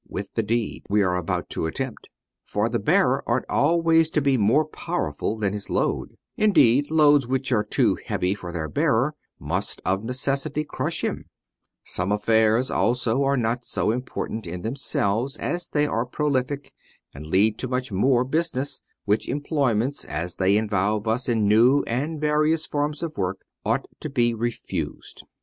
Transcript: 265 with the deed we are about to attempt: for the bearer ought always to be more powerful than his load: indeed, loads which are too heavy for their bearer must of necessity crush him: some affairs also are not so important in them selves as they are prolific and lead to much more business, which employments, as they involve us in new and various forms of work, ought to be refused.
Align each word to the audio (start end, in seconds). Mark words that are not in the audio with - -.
265 0.09 0.13
with 0.19 0.33
the 0.33 0.41
deed 0.55 0.83
we 0.89 1.03
are 1.03 1.15
about 1.15 1.47
to 1.47 1.67
attempt: 1.67 2.09
for 2.43 2.67
the 2.67 2.79
bearer 2.79 3.23
ought 3.29 3.45
always 3.47 4.09
to 4.09 4.19
be 4.19 4.35
more 4.35 4.65
powerful 4.65 5.37
than 5.37 5.53
his 5.53 5.69
load: 5.69 6.17
indeed, 6.37 6.89
loads 6.89 7.27
which 7.27 7.51
are 7.51 7.63
too 7.63 7.99
heavy 8.07 8.33
for 8.33 8.51
their 8.51 8.67
bearer 8.67 9.13
must 9.39 9.79
of 9.85 10.03
necessity 10.03 10.63
crush 10.63 11.03
him: 11.03 11.25
some 11.85 12.11
affairs 12.11 12.71
also 12.71 13.21
are 13.21 13.37
not 13.37 13.63
so 13.63 13.91
important 13.91 14.47
in 14.47 14.63
them 14.63 14.75
selves 14.75 15.37
as 15.37 15.67
they 15.69 15.85
are 15.85 16.07
prolific 16.07 16.73
and 17.13 17.27
lead 17.27 17.59
to 17.59 17.67
much 17.67 17.91
more 17.91 18.23
business, 18.23 18.81
which 19.05 19.29
employments, 19.29 20.03
as 20.05 20.37
they 20.37 20.57
involve 20.57 21.07
us 21.07 21.29
in 21.29 21.47
new 21.47 21.83
and 21.83 22.19
various 22.19 22.65
forms 22.65 23.03
of 23.03 23.15
work, 23.17 23.41
ought 23.63 23.87
to 23.99 24.09
be 24.09 24.33
refused. 24.33 25.25